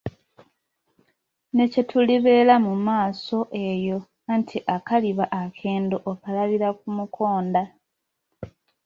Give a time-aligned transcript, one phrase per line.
[1.55, 3.37] Ne kye tulibeera mu maaso
[3.69, 3.97] eyo,
[4.33, 7.63] anti akaliba akendo okalabira ku mukonda.